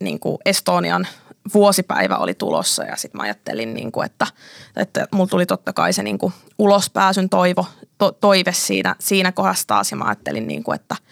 [0.00, 1.06] niin kuin Estonian
[1.54, 4.26] vuosipäivä oli tulossa ja sitten mä ajattelin, niin kuin, että,
[4.76, 7.66] että mulla tuli totta kai se niin kuin ulospääsyn toivo,
[7.98, 10.96] to, toive siinä, siinä kohdassa taas ja mä ajattelin, niin kuin, että–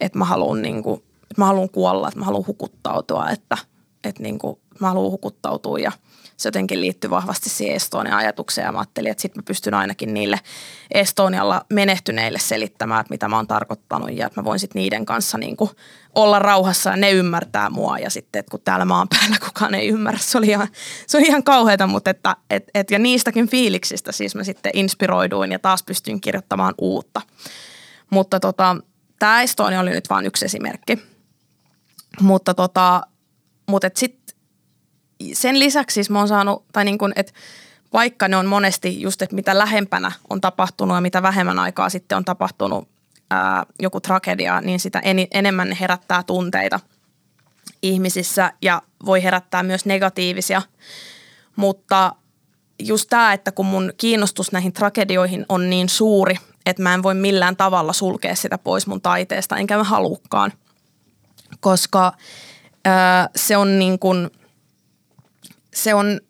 [0.00, 3.58] että mä haluan niin kuin, että mä haluan kuolla, että mä haluan hukuttautua, että,
[4.04, 5.78] että niin kuin, mä haluan hukuttautua.
[5.78, 5.92] Ja
[6.36, 8.64] se jotenkin liittyy vahvasti siihen Estonian ajatukseen.
[8.64, 10.40] Ja mä ajattelin, että sitten mä pystyn ainakin niille
[10.94, 14.12] Estonialla menehtyneille selittämään, että mitä mä oon tarkoittanut.
[14.12, 15.70] Ja että mä voin sitten niiden kanssa niin kuin
[16.14, 16.90] olla rauhassa.
[16.90, 17.98] Ja ne ymmärtää mua.
[17.98, 20.68] Ja sitten, että kun täällä maan päällä kukaan ei ymmärrä, se oli ihan,
[21.06, 25.52] se oli ihan kauheata, mutta että et, et, ja niistäkin fiiliksistä siis mä sitten inspiroiduin
[25.52, 27.20] ja taas pystyin kirjoittamaan uutta.
[28.10, 28.76] Mutta tota,
[29.18, 30.98] Tämä Estonia oli nyt vain yksi esimerkki.
[32.20, 33.02] Mutta tota,
[33.66, 34.36] mutta sit
[35.32, 37.32] sen lisäksi siis mä oon saanut, tai niin kuin, että
[37.92, 42.18] vaikka ne on monesti just, että mitä lähempänä on tapahtunut ja mitä vähemmän aikaa sitten
[42.18, 42.88] on tapahtunut
[43.30, 46.80] ää, joku tragedia, niin sitä en, enemmän ne herättää tunteita.
[47.82, 50.62] ihmisissä ja voi herättää myös negatiivisia.
[51.56, 52.14] Mutta
[52.78, 57.14] just tämä, että kun mun kiinnostus näihin tragedioihin on niin suuri, että mä en voi
[57.14, 60.52] millään tavalla sulkea sitä pois mun taiteesta, enkä mä halukkaan.
[61.60, 62.12] Koska
[62.84, 64.30] ää, se on niin kuin,
[65.74, 66.20] se on,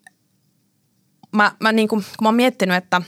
[1.31, 3.01] mä, mä niin kuin, kun mä oon miettinyt, että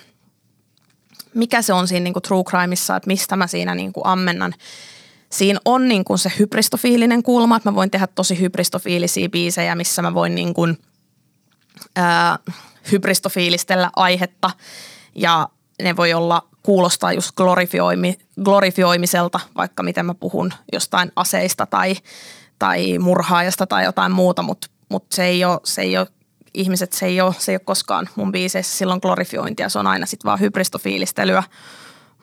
[1.34, 4.54] mikä se on siinä niin kuin true crimeissa, että mistä mä siinä niin kuin ammennan.
[5.30, 10.02] Siinä on niin kuin se hybristofiilinen kulma, että mä voin tehdä tosi hybristofiilisiä biisejä, missä
[10.02, 10.78] mä voin niin kuin,
[11.96, 12.40] ää,
[12.92, 14.52] hybristofiilistellä aihetta
[15.16, 15.50] ja
[15.82, 21.96] ne voi olla kuulostaa just glorifioimi, glorifioimiselta, vaikka miten mä puhun jostain aseista tai,
[22.60, 26.08] tai murhaajasta tai jotain muuta, mutta mut se, ei ole, se ei ole
[26.54, 30.06] ihmiset, se ei ole, se ei ole koskaan mun biiseissä silloin glorifiointia, se on aina
[30.06, 31.44] sitten vaan hybristofiilistelyä.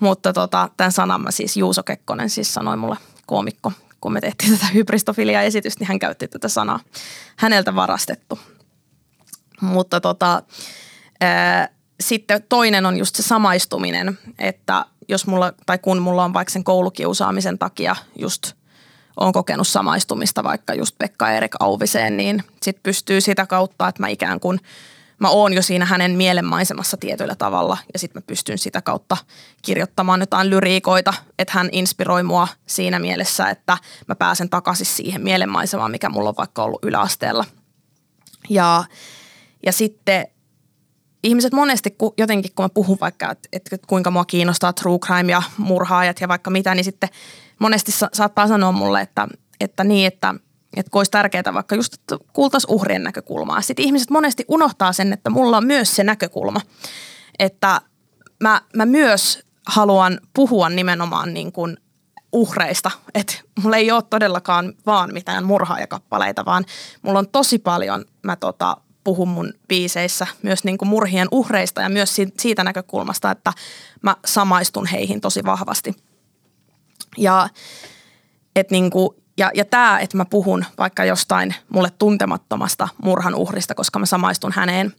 [0.01, 2.97] Mutta tota, tämän sanan mä siis Juuso Kekkonen siis sanoi mulle
[3.27, 6.81] koomikko, kun me tehtiin tätä hybristofilia-esitystä, niin hän käytti tätä sanaa
[7.37, 8.39] häneltä varastettu.
[9.61, 10.43] Mutta tota,
[11.21, 11.69] ää,
[12.01, 16.65] sitten toinen on just se samaistuminen, että jos mulla, tai kun mulla on vaikka sen
[16.65, 18.53] koulukiusaamisen takia just
[19.17, 24.09] on kokenut samaistumista vaikka just Pekka Erik Auviseen, niin sit pystyy sitä kautta, että mä
[24.09, 24.61] ikään kuin
[25.19, 29.17] mä oon jo siinä hänen mielenmaisemassa tietyllä tavalla ja sitten mä pystyn sitä kautta
[29.63, 35.91] kirjoittamaan jotain lyriikoita, että hän inspiroi mua siinä mielessä, että mä pääsen takaisin siihen mielenmaisemaan,
[35.91, 37.45] mikä mulla on vaikka ollut yläasteella.
[38.49, 38.85] Ja,
[39.67, 40.27] ja sitten
[41.29, 45.33] ihmiset monesti kun, jotenkin, kun mä puhun vaikka, että, että kuinka mua kiinnostaa true crime
[45.33, 47.09] ja murhaajat ja vaikka mitä, niin sitten
[47.59, 49.29] monesti sa- saattaa sanoa mulle, että,
[49.61, 50.35] että niin, että,
[50.77, 53.61] että olisi tärkeää vaikka just, että kuultaisiin uhrien näkökulmaa.
[53.61, 56.61] Sitten ihmiset monesti unohtaa sen, että mulla on myös se näkökulma,
[57.39, 57.81] että
[58.43, 61.77] mä, mä myös haluan puhua nimenomaan niin kuin
[62.33, 62.91] uhreista.
[63.15, 66.65] Että mulla ei ole todellakaan vaan mitään murhaajakappaleita, vaan
[67.03, 68.77] mulla on tosi paljon, mä tota,
[69.09, 73.53] puhun mun biiseissä myös niin kuin murhien uhreista ja myös siitä näkökulmasta, että
[74.03, 75.97] mä samaistun heihin tosi vahvasti.
[77.17, 77.49] Ja,
[78.57, 83.75] et niin kuin, ja, ja tämä, että mä puhun vaikka jostain mulle tuntemattomasta murhan uhrista,
[83.75, 84.93] koska mä samaistun häneen,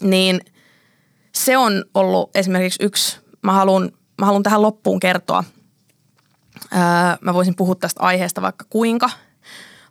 [0.00, 0.40] niin
[1.34, 5.44] se on ollut esimerkiksi yksi, mä haluan, mä haluan tähän loppuun kertoa,
[6.72, 6.80] öö,
[7.20, 9.10] mä voisin puhua tästä aiheesta vaikka kuinka,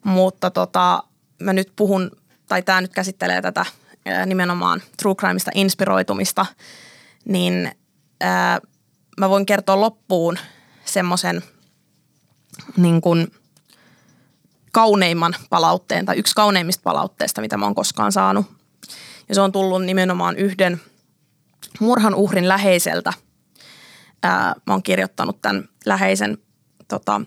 [0.04, 1.04] mutta tota,
[1.40, 2.12] mä nyt puhun
[2.52, 3.66] tai tämä nyt käsittelee tätä
[4.26, 6.46] nimenomaan true crimeista inspiroitumista,
[7.26, 7.72] niin
[9.20, 10.38] mä voin kertoa loppuun
[10.86, 11.44] semmoisen
[12.78, 13.32] niin kuin
[14.72, 18.46] kauneimman palautteen tai yksi kauneimmista palautteista, mitä mä oon koskaan saanut.
[19.30, 20.82] Ja se on tullut nimenomaan yhden
[21.80, 23.14] murhan uhrin läheiseltä.
[24.24, 26.38] Ää, mä oon kirjoittanut tämän läheisen
[26.88, 27.22] tota,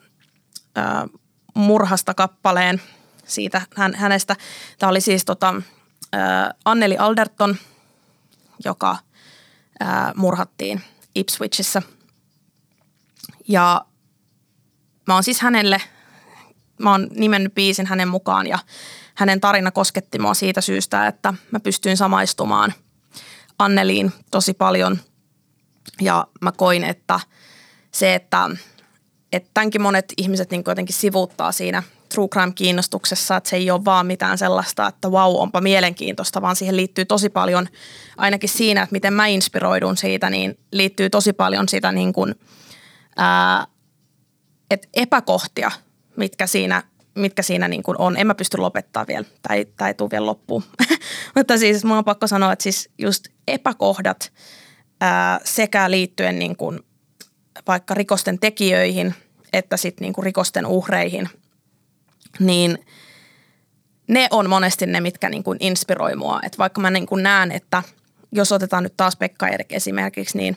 [0.77, 1.07] ää,
[1.55, 2.83] murhasta kappaleen–
[3.27, 4.37] siitä hän, hänestä.
[4.79, 5.55] Tämä oli siis tota,
[6.15, 6.21] äh,
[6.65, 7.57] Anneli Alderton,
[8.65, 8.91] joka
[9.83, 10.83] äh, murhattiin
[11.15, 11.83] Ipswichissä.
[13.49, 13.85] Ja
[15.07, 15.83] mä oon siis hänelle,
[16.79, 18.59] mä oon nimennyt biisin hänen mukaan ja
[19.15, 22.75] hänen tarina kosketti mua siitä syystä, että mä pystyin samaistumaan
[23.59, 24.99] Anneliin tosi paljon.
[26.01, 27.21] Ja mä koin, että
[27.93, 28.51] se, että,
[29.33, 31.83] että tämänkin monet ihmiset niin jotenkin sivuuttaa siinä
[32.15, 36.77] true crime-kiinnostuksessa, että se ei ole vaan mitään sellaista, että wow, onpa mielenkiintoista, vaan siihen
[36.77, 37.69] liittyy tosi paljon,
[38.17, 42.35] ainakin siinä, että miten mä inspiroidun siitä, niin liittyy tosi paljon sitä niin kuin,
[43.17, 43.67] ää,
[44.71, 45.71] että epäkohtia,
[46.17, 46.83] mitkä siinä,
[47.15, 48.17] mitkä siinä niin kuin on.
[48.17, 50.63] En mä pysty lopettaa vielä, tai, tai tule vielä loppuun.
[51.37, 54.33] Mutta siis mun on pakko sanoa, että siis just epäkohdat
[55.01, 56.81] ää, sekä liittyen niin kuin
[57.67, 59.15] vaikka rikosten tekijöihin,
[59.53, 61.29] että sitten niin rikosten uhreihin–
[62.41, 62.79] niin
[64.09, 66.41] ne on monesti ne, mitkä niin kuin inspiroi mua.
[66.43, 67.83] Et vaikka mä niin kuin näen, että
[68.33, 70.57] jos otetaan nyt taas Pekka Erik esimerkiksi, niin,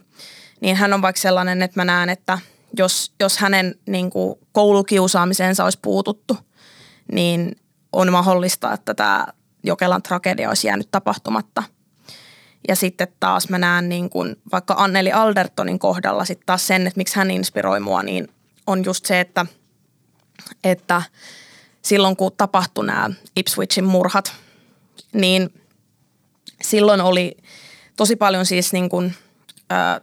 [0.61, 2.39] niin hän on vaikka sellainen, että mä näen, että
[2.77, 6.37] jos, jos hänen niin kuin koulukiusaamiseensa olisi puututtu,
[7.11, 7.55] niin
[7.93, 9.27] on mahdollista, että tämä
[9.63, 11.63] Jokelan tragedia olisi jäänyt tapahtumatta.
[12.67, 16.97] Ja sitten taas mä näen niin kuin vaikka Anneli Aldertonin kohdalla sitten taas sen, että
[16.97, 18.27] miksi hän inspiroi mua, niin
[18.67, 19.45] on just se, että,
[20.63, 21.01] että–
[21.81, 24.33] silloin, kun tapahtui nämä Ipswichin murhat,
[25.13, 25.53] niin
[26.61, 27.37] silloin oli
[27.95, 29.13] tosi paljon siis niin kuin,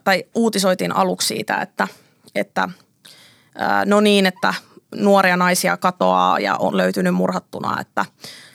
[0.03, 1.87] tai uutisoitiin aluksi siitä, että,
[2.35, 2.69] että
[3.85, 4.53] no niin, että
[4.95, 8.05] nuoria naisia katoaa ja on löytynyt murhattuna, että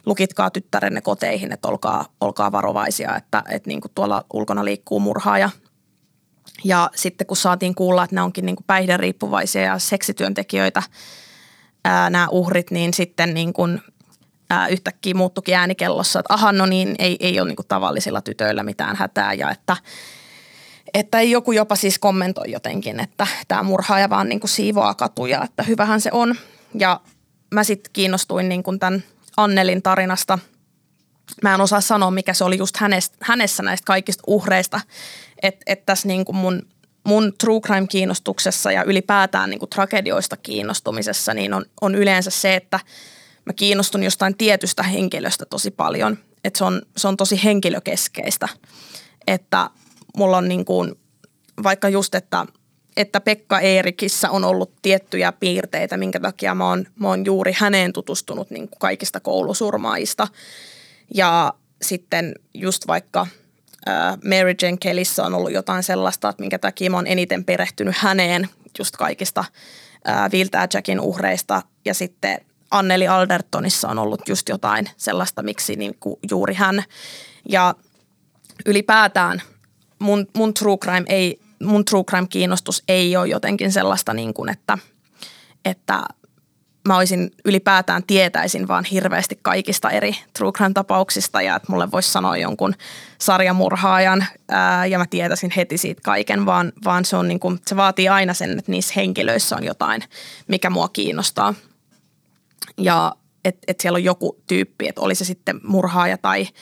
[0.07, 5.51] lukitkaa tyttärenne koteihin, että olkaa, olkaa varovaisia, että, että niin kuin tuolla ulkona liikkuu murhaaja.
[6.65, 10.83] Ja sitten kun saatiin kuulla, että ne onkin niin kuin päihderiippuvaisia ja seksityöntekijöitä–
[11.85, 13.81] ää, nämä uhrit, niin sitten niin kuin,
[14.51, 18.63] ää, yhtäkkiä muuttukin äänikellossa, että aha, no niin, ei, ei ole niin kuin tavallisilla tytöillä
[18.63, 19.77] mitään hätää ja että
[20.95, 25.63] että joku jopa siis kommentoi jotenkin, että tämä murhaaja vaan niin kuin siivoaa katuja, että
[25.63, 26.35] hyvähän se on.
[26.75, 27.01] Ja
[27.55, 29.05] mä sitten kiinnostuin niin kuin tämän
[29.37, 30.39] Annelin tarinasta.
[31.43, 34.81] Mä en osaa sanoa, mikä se oli just hänessä, hänessä näistä kaikista uhreista.
[35.43, 36.63] Että et tässä niin kuin mun,
[37.05, 42.81] mun true crime-kiinnostuksessa ja ylipäätään niin kuin tragedioista kiinnostumisessa niin on, on yleensä se, että
[43.45, 46.19] mä kiinnostun jostain tietystä henkilöstä tosi paljon.
[46.45, 48.49] Että se on, se on tosi henkilökeskeistä.
[49.27, 49.71] Että
[50.17, 50.95] mulla on niin kuin,
[51.63, 52.47] vaikka just, että,
[52.97, 57.93] että Pekka Eerikissä on ollut tiettyjä piirteitä, minkä takia mä oon, mä oon juuri häneen
[57.93, 60.29] tutustunut niin kuin kaikista koulusurmaista.
[61.15, 63.27] Ja sitten just vaikka
[64.25, 68.49] Mary Jane Kellyssä on ollut jotain sellaista, että minkä takia mä oon eniten perehtynyt häneen
[68.79, 69.45] just kaikista
[70.33, 71.63] Viltää Jackin uhreista.
[71.85, 72.41] Ja sitten
[72.71, 76.85] Anneli Aldertonissa on ollut just jotain sellaista, miksi niin kuin juuri hän.
[77.49, 77.75] Ja
[78.67, 79.43] ylipäätään
[79.99, 84.49] mun, mun true crime ei, mun true crime kiinnostus ei ole jotenkin sellaista niin kuin,
[84.49, 84.79] että,
[85.65, 86.03] että
[86.89, 92.13] mä olisin ylipäätään tietäisin vaan hirveästi kaikista eri true crime tapauksista ja että mulle voisi
[92.13, 92.75] sanoa jonkun
[93.19, 97.77] sarjamurhaajan ää, ja mä tietäisin heti siitä kaiken, vaan, vaan se, on niin kuin, se
[97.77, 100.03] vaatii aina sen, että niissä henkilöissä on jotain,
[100.49, 101.55] mikä mua kiinnostaa.
[102.79, 103.15] Ja
[103.45, 106.49] että et siellä on joku tyyppi, että oli se sitten murhaaja tai–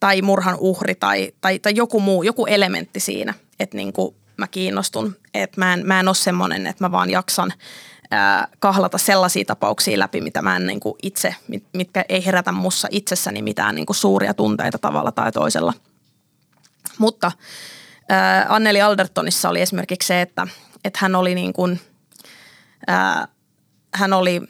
[0.00, 4.46] tai murhan uhri tai, tai, tai joku muu, joku elementti siinä, että niin kuin mä
[4.46, 5.16] kiinnostun.
[5.34, 7.52] Että mä en, mä en ole semmoinen, että mä vaan jaksan
[8.58, 12.88] kahlata sellaisia tapauksia läpi, mitä mä en niin kuin itse, mit, mitkä ei herätä mussa
[12.90, 15.72] itsessäni mitään niin kuin suuria tunteita tavalla tai toisella.
[16.98, 17.32] Mutta
[18.08, 20.46] ää, Anneli Aldertonissa oli esimerkiksi se, että,
[20.84, 21.80] että hän oli niin kuin,
[22.86, 23.28] ää,
[23.94, 24.40] hän oli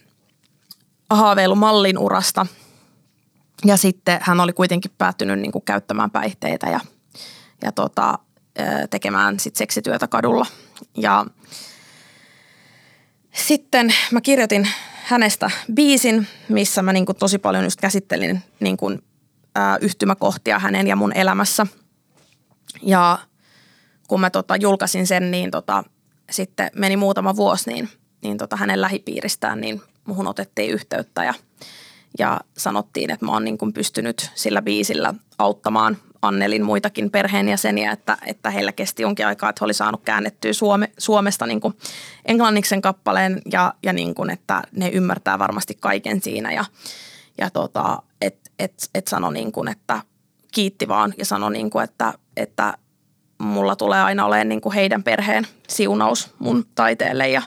[1.11, 2.47] haaveillut mallin urasta–
[3.65, 6.81] ja sitten hän oli kuitenkin päättynyt niin kuin käyttämään päihteitä ja,
[7.63, 8.19] ja tota,
[8.91, 10.47] tekemään sit seksityötä kadulla.
[10.97, 11.27] Ja
[13.33, 14.69] sitten mä kirjoitin
[15.05, 19.03] hänestä biisin, missä mä niin kuin tosi paljon just käsittelin niin kuin,
[19.59, 21.67] ä, yhtymäkohtia hänen ja mun elämässä.
[22.83, 23.19] Ja
[24.09, 25.85] kun mä tota, julkaisin sen, niin tota,
[26.31, 27.89] sitten meni muutama vuosi, niin,
[28.23, 31.35] niin tota, hänen lähipiiristään, niin muhun otettiin yhteyttä ja–
[32.19, 38.19] ja sanottiin, että mä oon niin kuin pystynyt sillä biisillä auttamaan Annelin muitakin perheenjäseniä, että,
[38.27, 41.75] että heillä kesti jonkin aikaa, että he oli saanut käännettyä Suome, Suomesta niin kuin
[42.25, 46.65] englanniksen kappaleen ja, ja niin kuin, että ne ymmärtää varmasti kaiken siinä ja,
[47.39, 50.03] ja tota, et, et, et sano niin kuin, että
[50.53, 52.75] kiitti vaan ja sano niin kuin, että, että
[53.39, 57.43] mulla tulee aina olemaan niin kuin heidän perheen siunaus mun taiteelle ja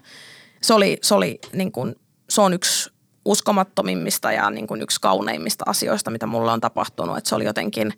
[0.62, 1.96] se oli, se oli niin kuin,
[2.30, 2.94] se on yksi
[3.26, 7.18] uskomattomimmista ja niin kuin yksi kauneimmista asioista, mitä mulle on tapahtunut.
[7.18, 7.94] Että se oli jotenkin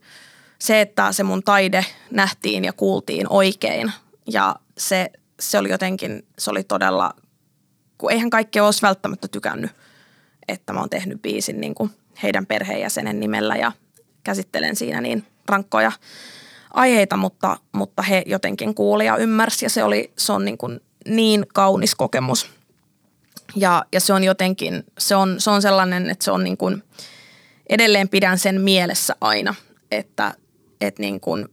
[0.60, 3.92] se, että se mun taide nähtiin ja kuultiin oikein.
[4.32, 7.14] Ja se, se oli jotenkin, se oli todella,
[7.98, 9.72] kun eihän kaikki olisi välttämättä tykännyt,
[10.48, 11.90] että mä oon tehnyt biisin niin kuin
[12.24, 13.72] heidän perheenjäsenen nimellä ja
[14.24, 15.92] käsittelen siinä niin rankkoja
[16.74, 19.66] aiheita, mutta, mutta he jotenkin kuuli ja ymmärsi.
[19.66, 22.50] Ja se, oli, se on niin, kuin niin kaunis kokemus–
[23.56, 26.84] ja, ja se on jotenkin, se on, se on sellainen, että se on niin kuin,
[27.70, 29.56] edelleen pidän sen mielessä aina,
[29.92, 30.34] että,
[30.88, 31.46] että niin kuin,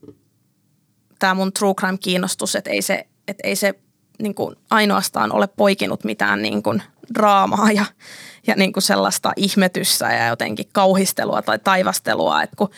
[1.18, 3.75] tämä mun true crime kiinnostus, että ei se, että ei se
[4.23, 6.83] niin kuin ainoastaan ole poikinut mitään niin kuin
[7.14, 7.85] draamaa ja,
[8.47, 12.71] ja niin kuin sellaista ihmetyssä ja jotenkin kauhistelua tai taivastelua, että kun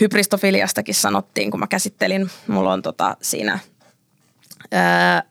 [0.00, 3.58] hybristofiliastakin sanottiin, kun mä käsittelin, mulla on tota siinä
[4.72, 5.22] ää,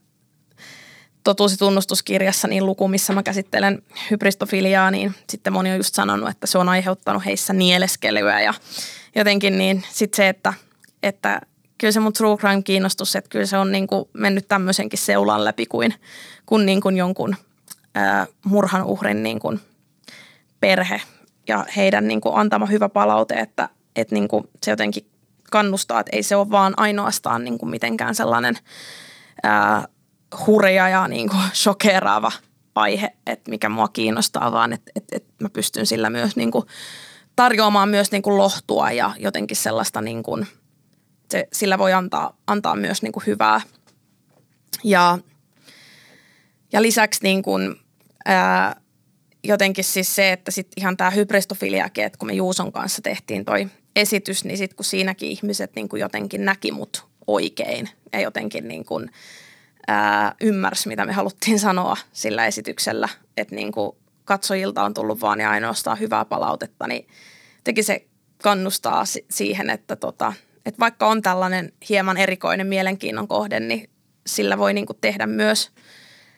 [1.25, 6.29] totuus- ja tunnustuskirjassa niin luku, missä mä käsittelen hybristofiliaa, niin sitten moni on just sanonut,
[6.29, 8.53] että se on aiheuttanut heissä nieleskelyä ja
[9.15, 10.53] jotenkin niin sitten se, että,
[11.03, 11.41] että
[11.77, 15.45] kyllä se mun true crime kiinnostus, että kyllä se on niin kuin mennyt tämmöisenkin seulan
[15.45, 15.93] läpi kuin,
[16.45, 17.35] kuin, niin kuin jonkun
[17.95, 19.59] ää, murhan uhrin niin kuin
[20.59, 21.01] perhe
[21.47, 25.05] ja heidän niin kuin antama hyvä palaute, että, että niin kuin se jotenkin
[25.51, 28.57] kannustaa, että ei se ole vaan ainoastaan niin kuin mitenkään sellainen
[29.43, 29.87] ää,
[30.47, 32.31] hurja ja niin kuin shokeraava
[32.75, 36.65] aihe, että mikä mua kiinnostaa, vaan että, että, että mä pystyn sillä myös niin kuin
[37.35, 40.47] tarjoamaan myös niin kuin lohtua ja jotenkin sellaista, niin kuin,
[41.31, 43.61] se, sillä voi antaa, antaa myös niin kuin hyvää.
[44.83, 45.17] Ja,
[46.73, 47.75] ja lisäksi niin kuin,
[48.25, 48.81] ää,
[49.43, 53.67] jotenkin siis se, että sit ihan tämä hybristofiliakin, että kun me Juuson kanssa tehtiin toi
[53.95, 58.85] esitys, niin sitten kun siinäkin ihmiset niin kuin jotenkin näki mut oikein ja jotenkin niin
[58.85, 59.11] kuin–
[59.87, 63.09] ää, ymmärsi, mitä me haluttiin sanoa sillä esityksellä.
[63.37, 67.07] Että niin kuin katsojilta on tullut vaan ja ainoastaan hyvää palautetta, niin
[67.63, 68.05] teki se
[68.43, 70.33] kannustaa siihen, että, tota,
[70.65, 73.89] että vaikka on tällainen hieman erikoinen mielenkiinnon kohde, niin
[74.27, 75.71] sillä voi niin kuin tehdä myös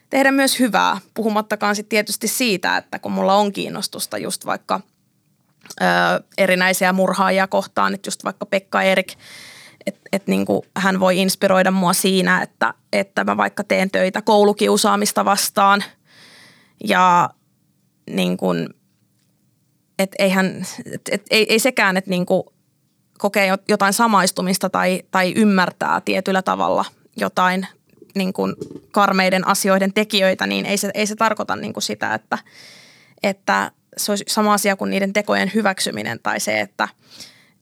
[0.09, 4.81] tehdä myös hyvää, puhumattakaan sitten tietysti siitä, että kun mulla on kiinnostusta just vaikka
[5.81, 5.85] ö,
[6.37, 9.13] erinäisiä murhaajia kohtaan, että just vaikka Pekka Erik,
[9.87, 15.25] että et niin hän voi inspiroida mua siinä, että, että mä vaikka teen töitä koulukiusaamista
[15.25, 15.83] vastaan.
[16.83, 17.29] Ja
[18.09, 18.69] niin kuin,
[19.99, 22.43] et eihän, et, et, ei, ei sekään, että niin kuin
[23.17, 26.85] kokee jotain samaistumista tai, tai ymmärtää tietyllä tavalla
[27.17, 27.67] jotain
[28.15, 28.55] niin kuin
[28.91, 32.37] karmeiden asioiden tekijöitä, niin ei se, ei se tarkoita niin kuin sitä, että,
[33.23, 36.87] että se olisi sama asia kuin niiden tekojen hyväksyminen tai se, että,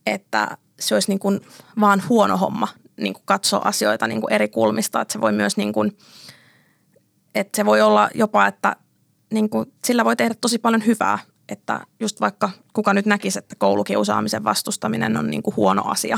[0.05, 1.41] että se olisi niin kuin
[1.79, 2.67] vaan huono homma
[2.97, 5.01] niin kuin katsoa asioita niin kuin eri kulmista.
[5.01, 5.97] Että se voi myös niin kuin,
[7.35, 8.75] että se voi olla jopa, että
[9.33, 11.19] niin kuin, sillä voi tehdä tosi paljon hyvää
[11.49, 16.17] että just vaikka kuka nyt näkisi, että koulukiusaamisen vastustaminen on niin kuin huono asia.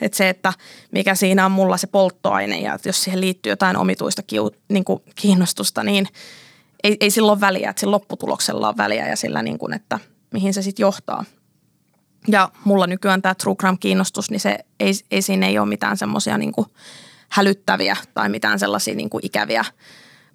[0.00, 0.52] Että se, että
[0.90, 4.84] mikä siinä on mulla se polttoaine ja että jos siihen liittyy jotain omituista kiu, niin
[4.84, 6.06] kuin kiinnostusta, niin
[6.84, 9.98] ei, ei silloin väliä, että sillä lopputuloksella on väliä ja sillä, niin kuin, että
[10.32, 11.24] mihin se sitten johtaa.
[12.28, 16.38] Ja mulla nykyään tämä True Crime-kiinnostus, niin se ei, ei siinä ei ole mitään semmoisia
[16.38, 16.52] niin
[17.28, 19.64] hälyttäviä tai mitään sellaisia niin kuin ikäviä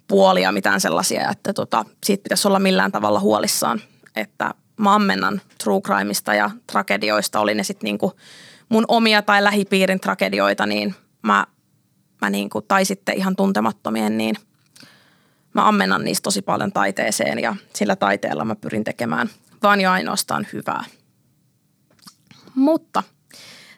[0.08, 3.80] puolia, mitään sellaisia, että tota, siitä pitäisi olla millään tavalla huolissaan–
[4.16, 8.12] että mä ammennan true crimeista ja tragedioista, oli ne sitten niinku
[8.68, 11.46] mun omia tai lähipiirin tragedioita, niin mä,
[12.20, 14.36] mä niinku, tai sitten ihan tuntemattomien, niin
[15.54, 19.30] mä ammennan niistä tosi paljon taiteeseen ja sillä taiteella mä pyrin tekemään
[19.62, 20.84] vaan ja ainoastaan hyvää.
[22.54, 23.02] Mutta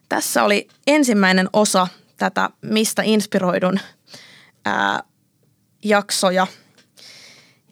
[0.08, 3.80] tässä oli ensimmäinen osa tätä Mistä inspiroidun
[4.64, 5.02] ää,
[5.84, 6.46] jaksoja.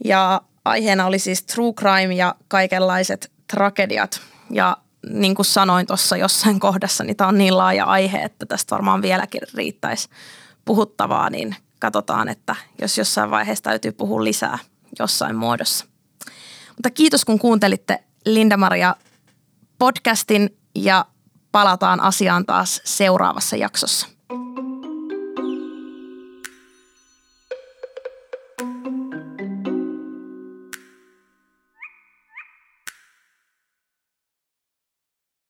[0.04, 4.20] Ja aiheena oli siis true crime ja kaikenlaiset tragediat.
[4.50, 4.76] Ja
[5.10, 9.02] niin kuin sanoin tuossa jossain kohdassa, niin tämä on niin laaja aihe, että tästä varmaan
[9.02, 10.08] vieläkin riittäisi
[10.64, 14.58] puhuttavaa, niin katsotaan, että jos jossain vaiheessa täytyy puhua lisää
[14.98, 15.86] jossain muodossa.
[16.68, 18.94] Mutta kiitos kun kuuntelitte Linda-Maria
[19.78, 21.04] podcastin ja
[21.52, 24.13] palataan asiaan taas seuraavassa jaksossa.